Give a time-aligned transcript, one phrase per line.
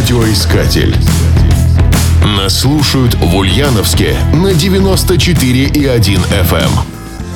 [0.00, 0.96] Радиоискатель.
[2.24, 6.18] Нас слушают в Ульяновске на 94,1
[6.50, 6.70] FM.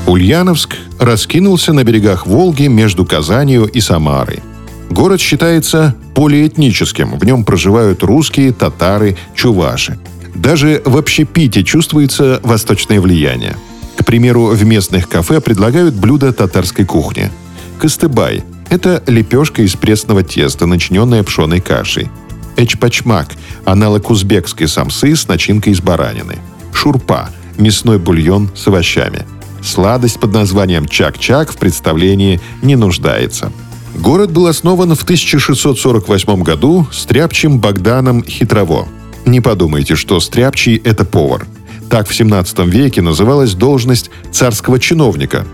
[0.06, 4.42] Ульяновск раскинулся на берегах Волги между Казанью и Самарой.
[4.88, 7.18] Город считается полиэтническим.
[7.18, 9.98] В нем проживают русские, татары, чуваши.
[10.34, 13.56] Даже в общепите чувствуется восточное влияние.
[13.98, 17.30] К примеру, в местных кафе предлагают блюда татарской кухни.
[17.78, 22.08] Костыбай– это лепешка из пресного теста, начиненная пшеной кашей.
[22.56, 26.38] Эчпачмак– аналог узбекской самсы с начинкой из баранины.
[26.72, 29.26] Шурпа– мясной бульон с овощами.
[29.62, 33.50] Сладость под названием чак-чак в представлении не нуждается.
[33.96, 38.86] Город был основан в 1648 году стряпчим Богданом Хитрово.
[39.24, 41.46] Не подумайте, что стряпчий– это повар.
[41.90, 45.46] Так в 17 веке называлась должность царского чиновника.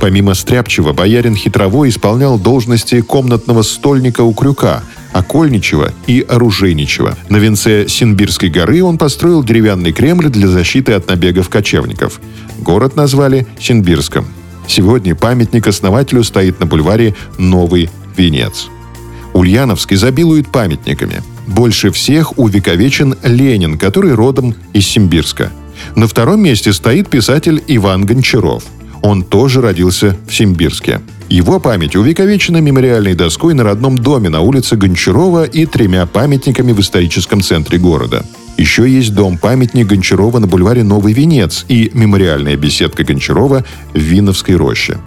[0.00, 7.16] Помимо стряпчего, боярин Хитрово исполнял должности комнатного стольника у крюка– Окольничего и Оружейничего.
[7.28, 12.20] На венце Синбирской горы он построил деревянный Кремль для защиты от набегов кочевников.
[12.58, 14.26] Город назвали Синбирском.
[14.66, 18.66] Сегодня памятник основателю стоит на бульваре Новый Венец.
[19.34, 21.22] Ульяновск изобилует памятниками.
[21.46, 25.52] Больше всех увековечен Ленин, который родом из Симбирска.
[25.94, 28.64] На втором месте стоит писатель Иван Гончаров.
[29.02, 31.00] Он тоже родился в Симбирске.
[31.28, 36.80] Его память увековечена мемориальной доской на родном доме на улице Гончарова и тремя памятниками в
[36.80, 38.24] историческом центре города.
[38.56, 43.64] Еще есть дом-памятник Гончарова на бульваре Новый Венец и мемориальная беседка Гончарова
[43.94, 44.98] в Виновской роще.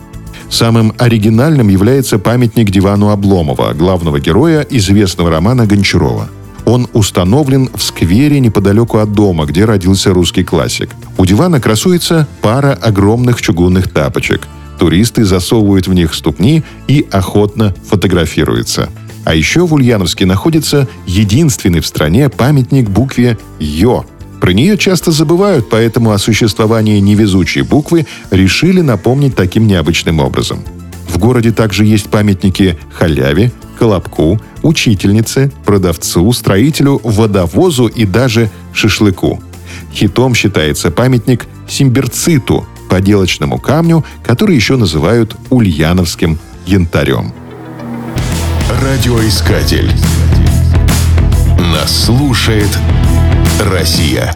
[0.50, 6.30] Самым оригинальным является памятник Дивану Обломова, главного героя известного романа Гончарова.
[6.66, 10.90] Он установлен в сквере неподалеку от дома, где родился русский классик.
[11.18, 18.89] У дивана красуется пара огромных чугунных тапочек– Туристы засовывают в них ступни и охотно фотографируются.
[19.25, 24.05] А еще в Ульяновске находится единственный в стране памятник букве «Ё».
[24.39, 30.64] Про нее часто забывают, поэтому о существовании невезучей буквы решили напомнить таким необычным образом.
[31.09, 39.42] В городе также есть памятники халяве, колобку, учительнице, продавцу, строителю, водовозу и даже шашлыку.
[39.94, 47.33] Хитом считается памятник Симберциту, поделочному камню, который еще называют ульяновским янтарем.
[48.81, 49.92] Радиоискатель.
[51.59, 52.70] Нас слушает
[53.59, 54.36] Россия.